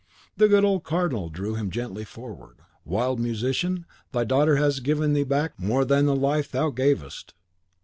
The 0.35 0.47
good 0.47 0.65
old 0.65 0.83
Cardinal 0.83 1.29
drew 1.29 1.53
him 1.53 1.69
gently 1.69 2.03
forward. 2.03 2.57
Wild 2.83 3.19
musician, 3.19 3.85
thy 4.11 4.23
daughter 4.23 4.55
has 4.55 4.79
given 4.79 5.13
thee 5.13 5.23
back 5.23 5.59
more 5.59 5.85
than 5.85 6.07
the 6.07 6.15
life 6.15 6.51
thou 6.51 6.71
gavest! 6.71 7.35